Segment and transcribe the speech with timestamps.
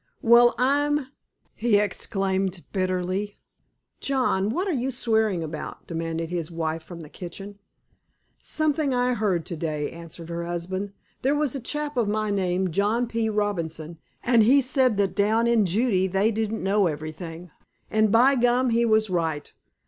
[0.23, 1.09] "Well, I'm—,"
[1.53, 3.37] he exclaimed bitterly.
[3.99, 7.59] "John, what are you swearing about?" demanded his wife from the kitchen.
[8.39, 10.93] "Something I heard to day," answered her husband.
[11.21, 13.29] "There was a chap of my name, John P.
[13.29, 17.51] Robinson, an' he said that down in Judee they didn't know everything.
[17.91, 19.53] And, by gum, he was right.